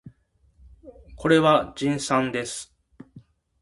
[1.15, 2.73] これは人参です